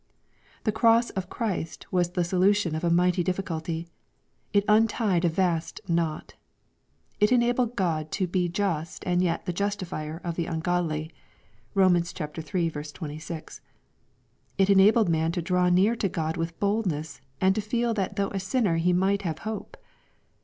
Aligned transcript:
The 0.63 0.71
cross 0.71 1.11
of 1.11 1.29
Christ 1.29 1.85
was 1.93 2.13
the 2.13 2.23
solution 2.23 2.73
of 2.73 2.83
a 2.83 2.89
mighty 2.89 3.23
difficulty. 3.23 3.87
It 4.51 4.65
untied 4.67 5.23
a 5.25 5.29
vast 5.29 5.79
knot. 5.87 6.33
It 7.19 7.31
enabled 7.31 7.75
God 7.75 8.11
to 8.13 8.25
be 8.25 8.49
just, 8.49 9.05
and 9.05 9.21
yet 9.21 9.45
the 9.45 9.53
justifier" 9.53 10.19
of 10.23 10.37
the 10.37 10.47
ungodly. 10.47 11.11
(Bom. 11.75 11.95
iii. 11.95 12.01
26.) 12.01 13.61
It 14.57 14.69
enabled 14.71 15.07
man 15.09 15.31
to 15.33 15.39
draw 15.43 15.69
near 15.69 15.95
to 15.97 16.09
God 16.09 16.35
with 16.35 16.59
boldness, 16.59 17.21
and 17.39 17.53
to 17.53 17.61
feel 17.61 17.93
that 17.93 18.15
though 18.15 18.31
a 18.31 18.39
sinner 18.39 18.77
he 18.77 18.93
might 18.93 19.21
have 19.21 19.37
hope. 19.45 19.77